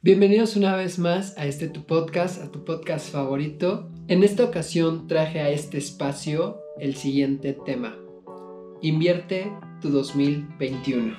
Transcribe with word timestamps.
Bienvenidos 0.00 0.54
una 0.54 0.76
vez 0.76 1.00
más 1.00 1.36
a 1.36 1.46
este 1.46 1.68
tu 1.68 1.84
podcast, 1.84 2.40
a 2.40 2.52
tu 2.52 2.64
podcast 2.64 3.10
favorito. 3.10 3.90
En 4.06 4.22
esta 4.22 4.44
ocasión 4.44 5.08
traje 5.08 5.40
a 5.40 5.50
este 5.50 5.76
espacio 5.78 6.60
el 6.78 6.94
siguiente 6.94 7.52
tema. 7.66 7.98
Invierte 8.80 9.52
tu 9.82 9.90
2021. 9.90 11.16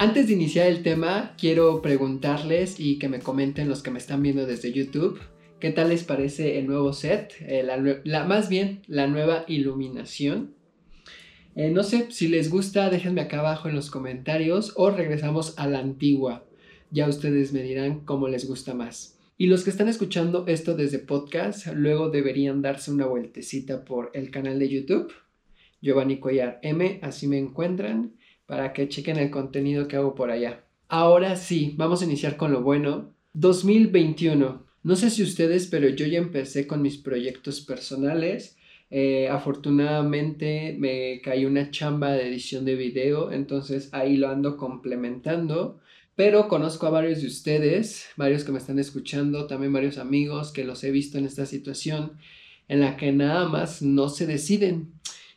Antes 0.00 0.28
de 0.28 0.32
iniciar 0.32 0.66
el 0.66 0.82
tema, 0.82 1.34
quiero 1.36 1.82
preguntarles 1.82 2.80
y 2.80 2.98
que 2.98 3.10
me 3.10 3.18
comenten 3.18 3.68
los 3.68 3.82
que 3.82 3.90
me 3.90 3.98
están 3.98 4.22
viendo 4.22 4.46
desde 4.46 4.72
YouTube, 4.72 5.20
¿qué 5.58 5.72
tal 5.72 5.90
les 5.90 6.04
parece 6.04 6.58
el 6.58 6.68
nuevo 6.68 6.94
set? 6.94 7.34
Eh, 7.40 7.62
la, 7.62 8.24
más 8.24 8.48
bien, 8.48 8.80
la 8.86 9.08
nueva 9.08 9.44
iluminación. 9.46 10.54
Eh, 11.54 11.70
no 11.70 11.82
sé, 11.82 12.10
si 12.12 12.28
les 12.28 12.48
gusta, 12.48 12.88
déjenme 12.88 13.20
acá 13.20 13.40
abajo 13.40 13.68
en 13.68 13.74
los 13.74 13.90
comentarios 13.90 14.72
o 14.76 14.90
regresamos 14.90 15.52
a 15.58 15.66
la 15.66 15.80
antigua. 15.80 16.46
Ya 16.90 17.06
ustedes 17.06 17.52
me 17.52 17.62
dirán 17.62 18.00
cómo 18.00 18.26
les 18.26 18.48
gusta 18.48 18.72
más. 18.72 19.18
Y 19.36 19.48
los 19.48 19.64
que 19.64 19.70
están 19.70 19.90
escuchando 19.90 20.46
esto 20.46 20.74
desde 20.74 20.98
podcast, 20.98 21.66
luego 21.74 22.08
deberían 22.08 22.62
darse 22.62 22.90
una 22.90 23.04
vueltecita 23.04 23.84
por 23.84 24.10
el 24.14 24.30
canal 24.30 24.60
de 24.60 24.70
YouTube. 24.70 25.12
Giovanni 25.82 26.20
Cuellar 26.20 26.58
M, 26.62 27.00
así 27.02 27.26
me 27.26 27.36
encuentran 27.36 28.14
para 28.50 28.72
que 28.72 28.88
chequen 28.88 29.16
el 29.16 29.30
contenido 29.30 29.86
que 29.86 29.94
hago 29.94 30.16
por 30.16 30.32
allá. 30.32 30.64
Ahora 30.88 31.36
sí, 31.36 31.74
vamos 31.76 32.02
a 32.02 32.04
iniciar 32.04 32.36
con 32.36 32.50
lo 32.50 32.62
bueno. 32.62 33.14
2021. 33.34 34.66
No 34.82 34.96
sé 34.96 35.10
si 35.10 35.22
ustedes, 35.22 35.68
pero 35.68 35.88
yo 35.88 36.04
ya 36.04 36.18
empecé 36.18 36.66
con 36.66 36.82
mis 36.82 36.98
proyectos 36.98 37.60
personales. 37.60 38.56
Eh, 38.90 39.28
afortunadamente 39.28 40.74
me 40.76 41.20
cayó 41.22 41.46
una 41.46 41.70
chamba 41.70 42.10
de 42.10 42.26
edición 42.26 42.64
de 42.64 42.74
video, 42.74 43.30
entonces 43.30 43.88
ahí 43.92 44.16
lo 44.16 44.28
ando 44.28 44.56
complementando. 44.56 45.78
Pero 46.16 46.48
conozco 46.48 46.88
a 46.88 46.90
varios 46.90 47.20
de 47.20 47.28
ustedes, 47.28 48.08
varios 48.16 48.42
que 48.42 48.50
me 48.50 48.58
están 48.58 48.80
escuchando, 48.80 49.46
también 49.46 49.72
varios 49.72 49.96
amigos 49.96 50.50
que 50.50 50.64
los 50.64 50.82
he 50.82 50.90
visto 50.90 51.18
en 51.18 51.24
esta 51.24 51.46
situación 51.46 52.14
en 52.66 52.80
la 52.80 52.96
que 52.96 53.12
nada 53.12 53.48
más 53.48 53.80
no 53.80 54.08
se 54.08 54.26
deciden. 54.26 54.94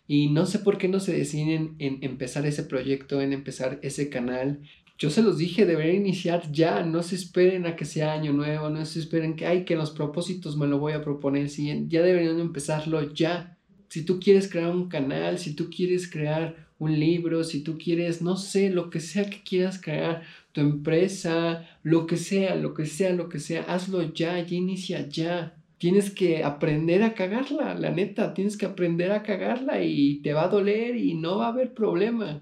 Y 0.07 0.29
no 0.29 0.45
sé 0.45 0.59
por 0.59 0.77
qué 0.77 0.87
no 0.87 0.99
se 0.99 1.13
deciden 1.13 1.75
en 1.79 1.99
empezar 2.01 2.45
ese 2.45 2.63
proyecto, 2.63 3.21
en 3.21 3.33
empezar 3.33 3.79
ese 3.81 4.09
canal. 4.09 4.59
Yo 4.97 5.09
se 5.09 5.21
los 5.21 5.37
dije, 5.37 5.65
debería 5.65 5.93
iniciar 5.93 6.51
ya, 6.51 6.83
no 6.83 7.03
se 7.03 7.15
esperen 7.15 7.65
a 7.65 7.75
que 7.75 7.85
sea 7.85 8.13
año 8.13 8.33
nuevo, 8.33 8.69
no 8.69 8.85
se 8.85 8.99
esperen 8.99 9.35
que, 9.35 9.45
ay, 9.45 9.65
que 9.65 9.75
los 9.75 9.91
propósitos 9.91 10.57
me 10.57 10.67
lo 10.67 10.77
voy 10.77 10.93
a 10.93 11.03
proponer, 11.03 11.49
sí, 11.49 11.85
ya 11.87 12.01
deberían 12.01 12.39
empezarlo 12.39 13.13
ya. 13.13 13.57
Si 13.89 14.03
tú 14.03 14.19
quieres 14.19 14.49
crear 14.49 14.71
un 14.71 14.89
canal, 14.89 15.39
si 15.39 15.55
tú 15.55 15.69
quieres 15.69 16.09
crear 16.09 16.67
un 16.79 16.99
libro, 16.99 17.43
si 17.43 17.61
tú 17.61 17.77
quieres, 17.77 18.21
no 18.21 18.37
sé, 18.37 18.69
lo 18.69 18.89
que 18.89 18.99
sea 18.99 19.29
que 19.29 19.41
quieras 19.43 19.79
crear, 19.81 20.23
tu 20.51 20.61
empresa, 20.61 21.67
lo 21.81 22.05
que 22.05 22.17
sea, 22.17 22.55
lo 22.55 22.73
que 22.73 22.85
sea, 22.85 23.11
lo 23.13 23.29
que 23.29 23.39
sea, 23.39 23.63
hazlo 23.63 24.13
ya, 24.13 24.39
ya 24.45 24.55
inicia 24.55 25.07
ya 25.07 25.55
tienes 25.83 26.11
que 26.11 26.45
aprender 26.45 27.03
a 27.03 27.13
cagarla, 27.13 27.75
la 27.75 27.91
neta, 27.91 28.33
tienes 28.33 28.55
que 28.55 28.65
aprender 28.65 29.11
a 29.11 29.21
cagarla 29.21 29.83
y 29.83 30.21
te 30.21 30.31
va 30.31 30.45
a 30.45 30.47
doler 30.47 30.95
y 30.95 31.13
no 31.13 31.39
va 31.39 31.47
a 31.47 31.49
haber 31.49 31.73
problema. 31.73 32.41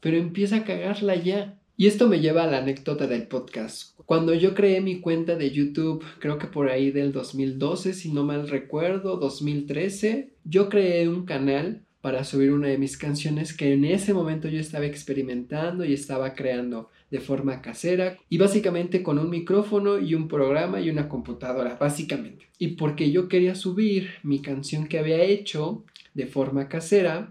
Pero 0.00 0.16
empieza 0.16 0.56
a 0.56 0.64
cagarla 0.64 1.14
ya. 1.14 1.60
Y 1.76 1.86
esto 1.86 2.08
me 2.08 2.18
lleva 2.18 2.42
a 2.42 2.46
la 2.48 2.58
anécdota 2.58 3.06
del 3.06 3.28
podcast. 3.28 3.96
Cuando 4.06 4.34
yo 4.34 4.54
creé 4.54 4.80
mi 4.80 4.98
cuenta 4.98 5.36
de 5.36 5.52
YouTube, 5.52 6.02
creo 6.18 6.38
que 6.38 6.48
por 6.48 6.68
ahí 6.68 6.90
del 6.90 7.12
2012, 7.12 7.94
si 7.94 8.10
no 8.10 8.24
mal 8.24 8.48
recuerdo, 8.48 9.18
2013, 9.18 10.32
yo 10.42 10.68
creé 10.68 11.08
un 11.08 11.26
canal 11.26 11.84
para 12.08 12.24
subir 12.24 12.52
una 12.52 12.68
de 12.68 12.78
mis 12.78 12.96
canciones 12.96 13.54
que 13.54 13.74
en 13.74 13.84
ese 13.84 14.14
momento 14.14 14.48
yo 14.48 14.58
estaba 14.58 14.86
experimentando 14.86 15.84
y 15.84 15.92
estaba 15.92 16.32
creando 16.32 16.88
de 17.10 17.20
forma 17.20 17.60
casera 17.60 18.16
y 18.30 18.38
básicamente 18.38 19.02
con 19.02 19.18
un 19.18 19.28
micrófono 19.28 19.98
y 19.98 20.14
un 20.14 20.26
programa 20.26 20.80
y 20.80 20.88
una 20.88 21.06
computadora, 21.06 21.76
básicamente. 21.78 22.46
Y 22.58 22.68
porque 22.68 23.10
yo 23.10 23.28
quería 23.28 23.54
subir 23.54 24.08
mi 24.22 24.40
canción 24.40 24.86
que 24.86 24.98
había 24.98 25.22
hecho 25.22 25.84
de 26.14 26.26
forma 26.26 26.70
casera, 26.70 27.30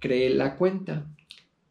creé 0.00 0.28
la 0.28 0.56
cuenta. 0.56 1.06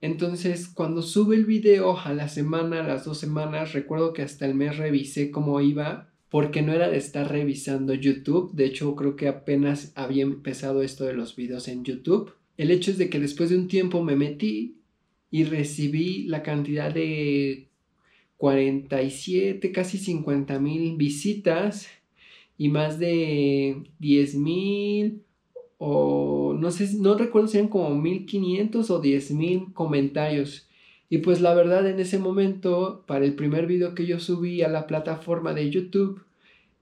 Entonces, 0.01 0.67
cuando 0.67 1.03
sube 1.03 1.35
el 1.35 1.45
video 1.45 1.99
a 1.99 2.15
la 2.15 2.29
semana, 2.29 2.79
a 2.79 2.87
las 2.87 3.05
dos 3.05 3.19
semanas, 3.19 3.73
recuerdo 3.73 4.13
que 4.13 4.23
hasta 4.23 4.47
el 4.47 4.55
mes 4.55 4.77
revisé 4.77 5.29
cómo 5.29 5.61
iba 5.61 6.09
porque 6.29 6.61
no 6.61 6.73
era 6.73 6.89
de 6.89 6.97
estar 6.97 7.31
revisando 7.31 7.93
YouTube. 7.93 8.51
De 8.53 8.65
hecho, 8.65 8.95
creo 8.95 9.15
que 9.15 9.27
apenas 9.27 9.91
había 9.95 10.23
empezado 10.23 10.81
esto 10.81 11.05
de 11.05 11.13
los 11.13 11.35
videos 11.35 11.67
en 11.67 11.83
YouTube. 11.83 12.33
El 12.57 12.71
hecho 12.71 12.91
es 12.91 12.97
de 12.97 13.09
que 13.09 13.19
después 13.19 13.49
de 13.49 13.57
un 13.57 13.67
tiempo 13.67 14.03
me 14.03 14.15
metí 14.15 14.77
y 15.31 15.43
recibí 15.43 16.23
la 16.23 16.43
cantidad 16.43 16.93
de 16.93 17.67
47, 18.37 19.71
casi 19.71 19.97
50 19.97 20.59
mil 20.59 20.95
visitas 20.97 21.87
y 22.57 22.69
más 22.69 22.99
de 22.99 23.83
10 23.99 24.35
mil 24.35 25.21
o 25.77 26.55
no 26.57 26.71
sé, 26.71 26.89
no 26.97 27.15
recuerdo 27.15 27.47
si 27.47 27.57
eran 27.57 27.69
como 27.69 27.93
1500 27.95 28.89
o 28.89 28.99
10 28.99 29.31
mil 29.31 29.73
comentarios. 29.73 30.66
Y 31.09 31.19
pues 31.19 31.41
la 31.41 31.53
verdad 31.53 31.87
en 31.87 31.99
ese 31.99 32.19
momento, 32.19 33.03
para 33.07 33.25
el 33.25 33.35
primer 33.35 33.65
video 33.65 33.95
que 33.95 34.05
yo 34.05 34.19
subí 34.19 34.61
a 34.61 34.67
la 34.67 34.87
plataforma 34.87 35.53
de 35.53 35.69
YouTube, 35.69 36.21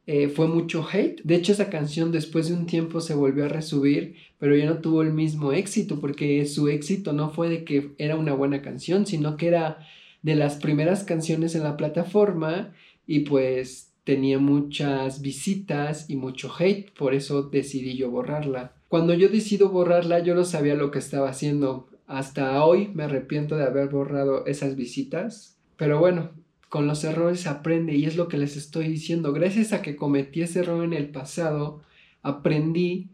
eh, 0.08 0.30
fue 0.30 0.48
mucho 0.48 0.88
hate. 0.92 1.22
De 1.24 1.36
hecho, 1.36 1.52
esa 1.52 1.70
canción 1.70 2.12
después 2.12 2.48
de 2.48 2.54
un 2.54 2.66
tiempo 2.66 3.02
se 3.02 3.16
volvió 3.16 3.46
a 3.46 3.50
resubir, 3.50 4.16
pero 4.40 4.56
ya 4.56 4.66
no 4.66 4.80
tuvo 4.80 5.02
el 5.02 5.14
mismo 5.14 5.52
éxito, 5.52 6.00
porque 6.00 6.46
su 6.46 6.68
éxito 6.68 7.14
no 7.14 7.30
fue 7.32 7.50
de 7.50 7.64
que 7.64 7.92
era 7.98 8.16
una 8.16 8.34
buena 8.34 8.62
canción, 8.62 9.06
sino 9.06 9.38
que 9.38 9.48
era 9.48 9.80
de 10.22 10.36
las 10.36 10.56
primeras 10.56 11.04
canciones 11.04 11.56
en 11.56 11.64
la 11.64 11.78
plataforma 11.78 12.74
y 13.08 13.22
pues 13.22 13.92
tenía 14.04 14.40
muchas 14.40 15.22
visitas 15.22 16.10
y 16.10 16.16
mucho 16.16 16.52
hate, 16.58 16.92
por 16.92 17.14
eso 17.14 17.44
decidí 17.44 17.96
yo 17.96 18.10
borrarla. 18.12 18.74
Cuando 18.88 19.14
yo 19.14 19.30
decido 19.30 19.70
borrarla, 19.70 20.20
yo 20.20 20.36
no 20.36 20.46
sabía 20.46 20.76
lo 20.76 20.92
que 20.92 21.00
estaba 21.00 21.30
haciendo. 21.30 21.88
Hasta 22.08 22.64
hoy 22.64 22.90
me 22.94 23.04
arrepiento 23.04 23.58
de 23.58 23.64
haber 23.64 23.90
borrado 23.90 24.46
esas 24.46 24.76
visitas. 24.76 25.58
Pero 25.76 26.00
bueno, 26.00 26.32
con 26.70 26.88
los 26.88 27.04
errores 27.04 27.42
se 27.42 27.50
aprende 27.50 27.96
y 27.96 28.06
es 28.06 28.16
lo 28.16 28.28
que 28.28 28.38
les 28.38 28.58
estoy 28.58 28.88
diciendo. 28.88 29.34
Gracias 29.34 29.74
a 29.74 29.82
que 29.82 29.96
cometí 29.96 30.42
ese 30.42 30.60
error 30.60 30.84
en 30.84 30.94
el 30.94 31.10
pasado, 31.10 31.82
aprendí 32.22 33.10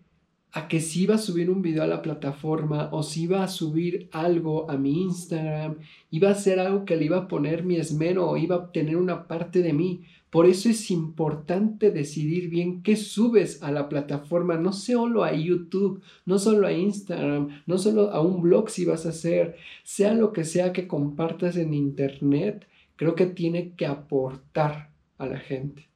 a 0.54 0.68
que 0.68 0.82
si 0.82 1.04
iba 1.04 1.16
a 1.16 1.20
subir 1.20 1.50
un 1.50 1.62
video 1.62 1.84
a 1.84 1.88
la 1.88 2.02
plataforma 2.02 2.90
o 2.92 3.04
si 3.04 3.24
iba 3.24 3.44
a 3.44 3.48
subir 3.48 4.10
algo 4.12 4.70
a 4.70 4.78
mi 4.78 5.04
Instagram, 5.04 5.78
iba 6.10 6.30
a 6.30 6.36
ser 6.36 6.60
algo 6.60 6.84
que 6.84 6.98
le 6.98 7.06
iba 7.06 7.18
a 7.18 7.28
poner 7.28 7.64
mi 7.64 7.78
esmero 7.78 8.30
o 8.30 8.38
iba 8.38 8.56
a 8.56 8.60
obtener 8.60 8.98
una 8.98 9.28
parte 9.28 9.62
de 9.62 9.72
mí. 9.72 10.04
Por 10.32 10.46
eso 10.46 10.70
es 10.70 10.90
importante 10.92 11.92
decidir 11.92 12.50
bien 12.50 12.84
qué 12.84 12.96
subes 12.96 13.62
a 13.62 13.70
la 13.70 13.90
plataforma, 13.90 14.56
no 14.56 14.72
solo 14.72 15.26
a 15.26 15.34
YouTube, 15.34 16.02
no 16.26 16.40
solo 16.40 16.68
a 16.68 16.72
Instagram, 16.72 17.62
no 17.68 17.78
solo 17.78 18.12
a 18.12 18.22
un 18.22 18.42
blog 18.42 18.70
si 18.70 18.86
vas 18.86 19.06
a 19.06 19.10
hacer, 19.10 19.58
sea 19.84 20.14
lo 20.14 20.32
que 20.32 20.46
sea 20.46 20.72
que 20.72 20.88
compartas 20.88 21.58
en 21.58 21.74
Internet, 21.74 22.66
creo 22.96 23.14
que 23.14 23.26
tiene 23.26 23.76
que 23.76 23.86
aportar 23.86 24.92
a 25.18 25.26
la 25.26 25.38
gente. 25.38 25.90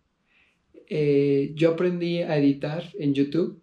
Eh, 0.89 1.53
yo 1.55 1.71
aprendí 1.71 2.17
a 2.17 2.37
editar 2.37 2.83
en 2.99 3.13
YouTube, 3.13 3.61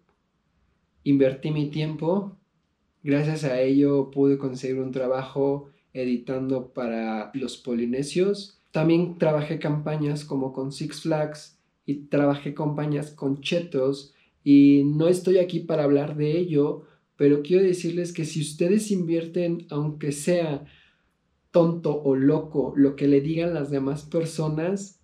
invertí 1.05 1.51
mi 1.51 1.69
tiempo, 1.69 2.39
gracias 3.03 3.45
a 3.45 3.61
ello 3.61 4.11
pude 4.11 4.39
conseguir 4.39 4.81
un 4.81 4.91
trabajo 4.91 5.69
editando 5.93 6.73
para 6.73 7.31
los 7.35 7.59
polinesios 7.59 8.62
también 8.73 9.19
trabajé 9.19 9.59
campañas 9.59 10.25
como 10.25 10.53
con 10.53 10.73
Six 10.73 11.03
Flags 11.03 11.59
y 11.87 12.07
trabajé 12.07 12.55
campañas 12.55 13.11
con 13.13 13.41
Chetos 13.41 14.15
y 14.43 14.83
no 14.85 15.09
estoy 15.09 15.39
aquí 15.39 15.61
para 15.61 15.85
hablar 15.85 16.17
de 16.17 16.37
ello, 16.37 16.83
pero 17.17 17.43
quiero 17.43 17.63
decirles 17.63 18.13
que 18.13 18.25
si 18.25 18.41
ustedes 18.41 18.91
invierten, 18.91 19.67
aunque 19.71 20.11
sea 20.11 20.65
tonto 21.51 22.03
o 22.03 22.17
loco, 22.17 22.73
lo 22.75 22.97
que 22.97 23.07
le 23.07 23.21
digan 23.21 23.55
las 23.55 23.71
demás 23.71 24.03
personas, 24.03 25.01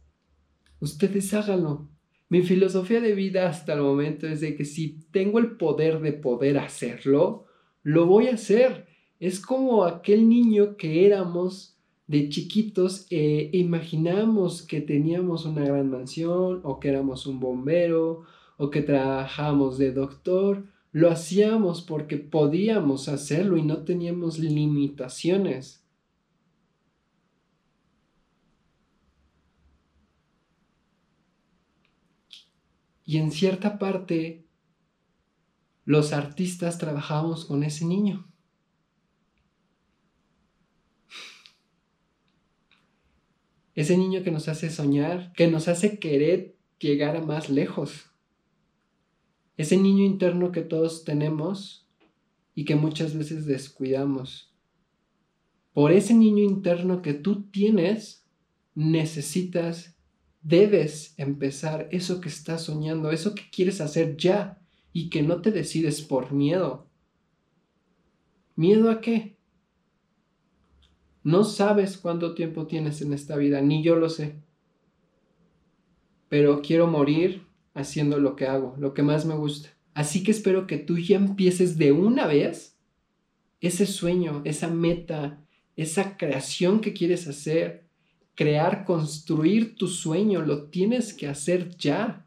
ustedes 0.80 1.32
háganlo. 1.34 1.88
Mi 2.30 2.42
filosofía 2.42 3.00
de 3.00 3.14
vida 3.14 3.48
hasta 3.48 3.74
el 3.74 3.82
momento 3.82 4.26
es 4.26 4.40
de 4.40 4.56
que 4.56 4.64
si 4.64 5.00
tengo 5.12 5.38
el 5.38 5.56
poder 5.56 6.00
de 6.00 6.12
poder 6.12 6.58
hacerlo, 6.58 7.46
lo 7.82 8.06
voy 8.06 8.28
a 8.28 8.34
hacer. 8.34 8.86
Es 9.20 9.40
como 9.40 9.84
aquel 9.84 10.28
niño 10.28 10.76
que 10.76 11.06
éramos 11.06 11.77
de 12.08 12.30
chiquitos 12.30 13.06
eh, 13.10 13.50
imaginamos 13.52 14.62
que 14.62 14.80
teníamos 14.80 15.44
una 15.44 15.62
gran 15.64 15.90
mansión 15.90 16.62
o 16.64 16.80
que 16.80 16.88
éramos 16.88 17.26
un 17.26 17.38
bombero 17.38 18.24
o 18.56 18.70
que 18.70 18.82
trabajamos 18.82 19.76
de 19.78 19.92
doctor. 19.92 20.64
Lo 20.90 21.10
hacíamos 21.10 21.82
porque 21.82 22.16
podíamos 22.16 23.08
hacerlo 23.08 23.58
y 23.58 23.62
no 23.62 23.84
teníamos 23.84 24.38
limitaciones. 24.38 25.84
Y 33.04 33.18
en 33.18 33.30
cierta 33.32 33.78
parte, 33.78 34.46
los 35.84 36.12
artistas 36.14 36.78
trabajamos 36.78 37.44
con 37.44 37.64
ese 37.64 37.84
niño. 37.84 38.26
Ese 43.78 43.96
niño 43.96 44.24
que 44.24 44.32
nos 44.32 44.48
hace 44.48 44.70
soñar, 44.70 45.32
que 45.34 45.46
nos 45.46 45.68
hace 45.68 46.00
querer 46.00 46.56
llegar 46.80 47.14
a 47.14 47.22
más 47.22 47.48
lejos. 47.48 48.10
Ese 49.56 49.76
niño 49.76 50.04
interno 50.04 50.50
que 50.50 50.62
todos 50.62 51.04
tenemos 51.04 51.88
y 52.56 52.64
que 52.64 52.74
muchas 52.74 53.16
veces 53.16 53.46
descuidamos. 53.46 54.52
Por 55.72 55.92
ese 55.92 56.12
niño 56.12 56.42
interno 56.42 57.02
que 57.02 57.14
tú 57.14 57.48
tienes, 57.52 58.26
necesitas, 58.74 59.96
debes 60.42 61.14
empezar 61.16 61.88
eso 61.92 62.20
que 62.20 62.30
estás 62.30 62.62
soñando, 62.64 63.12
eso 63.12 63.32
que 63.32 63.44
quieres 63.48 63.80
hacer 63.80 64.16
ya 64.16 64.60
y 64.92 65.08
que 65.08 65.22
no 65.22 65.40
te 65.40 65.52
decides 65.52 66.02
por 66.02 66.32
miedo. 66.32 66.88
¿Miedo 68.56 68.90
a 68.90 69.00
qué? 69.00 69.37
No 71.22 71.44
sabes 71.44 71.98
cuánto 71.98 72.34
tiempo 72.34 72.66
tienes 72.66 73.02
en 73.02 73.12
esta 73.12 73.36
vida, 73.36 73.60
ni 73.60 73.82
yo 73.82 73.96
lo 73.96 74.08
sé. 74.08 74.36
Pero 76.28 76.62
quiero 76.62 76.86
morir 76.86 77.46
haciendo 77.74 78.18
lo 78.18 78.36
que 78.36 78.46
hago, 78.46 78.74
lo 78.78 78.94
que 78.94 79.02
más 79.02 79.26
me 79.26 79.34
gusta. 79.34 79.70
Así 79.94 80.22
que 80.22 80.30
espero 80.30 80.66
que 80.66 80.78
tú 80.78 80.98
ya 80.98 81.16
empieces 81.16 81.76
de 81.76 81.92
una 81.92 82.26
vez 82.26 82.78
ese 83.60 83.86
sueño, 83.86 84.42
esa 84.44 84.68
meta, 84.68 85.44
esa 85.76 86.16
creación 86.16 86.80
que 86.80 86.92
quieres 86.92 87.26
hacer. 87.26 87.88
Crear, 88.34 88.84
construir 88.84 89.74
tu 89.74 89.88
sueño, 89.88 90.42
lo 90.42 90.68
tienes 90.68 91.12
que 91.12 91.26
hacer 91.26 91.76
ya. 91.76 92.26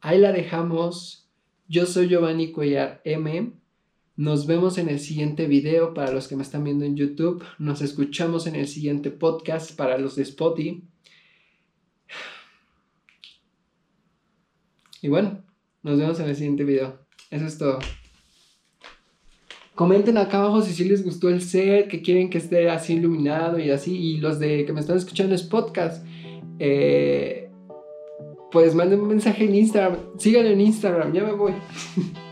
Ahí 0.00 0.18
la 0.18 0.30
dejamos. 0.30 1.28
Yo 1.66 1.86
soy 1.86 2.08
Giovanni 2.08 2.52
Cuellar 2.52 3.00
M. 3.04 3.52
Nos 4.16 4.46
vemos 4.46 4.76
en 4.76 4.90
el 4.90 5.00
siguiente 5.00 5.46
video 5.46 5.94
para 5.94 6.12
los 6.12 6.28
que 6.28 6.36
me 6.36 6.42
están 6.42 6.64
viendo 6.64 6.84
en 6.84 6.96
YouTube. 6.96 7.42
Nos 7.58 7.80
escuchamos 7.80 8.46
en 8.46 8.56
el 8.56 8.68
siguiente 8.68 9.10
podcast 9.10 9.74
para 9.74 9.96
los 9.96 10.16
de 10.16 10.22
Spotify. 10.22 10.84
Y 15.00 15.08
bueno, 15.08 15.42
nos 15.82 15.98
vemos 15.98 16.20
en 16.20 16.28
el 16.28 16.36
siguiente 16.36 16.64
video. 16.64 17.00
Eso 17.30 17.46
es 17.46 17.56
todo. 17.56 17.78
Comenten 19.74 20.18
acá 20.18 20.38
abajo 20.38 20.60
si 20.60 20.74
sí 20.74 20.84
les 20.84 21.02
gustó 21.02 21.30
el 21.30 21.40
set, 21.40 21.88
que 21.88 22.02
quieren 22.02 22.28
que 22.28 22.36
esté 22.36 22.68
así 22.68 22.94
iluminado 22.94 23.58
y 23.58 23.70
así. 23.70 23.96
Y 23.96 24.18
los 24.18 24.38
de 24.38 24.66
que 24.66 24.74
me 24.74 24.80
están 24.80 24.98
escuchando 24.98 25.34
es 25.34 25.42
podcast. 25.42 26.06
Eh, 26.58 27.50
pues 28.52 28.74
manden 28.74 29.00
un 29.00 29.08
mensaje 29.08 29.44
en 29.44 29.54
Instagram. 29.54 29.96
Síganlo 30.18 30.50
en 30.50 30.60
Instagram. 30.60 31.14
Ya 31.14 31.24
me 31.24 31.32
voy. 31.32 31.54